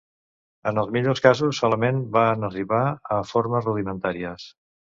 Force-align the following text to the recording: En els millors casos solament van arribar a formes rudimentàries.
En 0.71 0.79
els 0.83 0.89
millors 0.95 1.21
casos 1.25 1.59
solament 1.65 2.01
van 2.17 2.49
arribar 2.49 2.83
a 3.17 3.21
formes 3.35 3.69
rudimentàries. 3.71 4.53